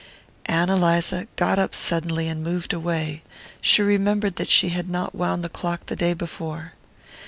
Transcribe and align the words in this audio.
Ann 0.47 0.67
Eliza 0.71 1.27
got 1.35 1.59
up 1.59 1.75
suddenly 1.75 2.27
and 2.27 2.43
moved 2.43 2.73
away; 2.73 3.21
she 3.61 3.83
remembered 3.83 4.37
that 4.37 4.49
she 4.49 4.69
had 4.69 4.89
not 4.89 5.13
wound 5.13 5.43
the 5.43 5.47
clock 5.47 5.85
the 5.85 5.95
day 5.95 6.13
before. 6.15 6.73